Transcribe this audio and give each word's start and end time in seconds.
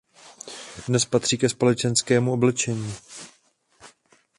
Dnes 0.87 1.05
patří 1.05 1.37
ke 1.37 1.49
společenskému 1.49 2.33
oblečení. 2.33 2.93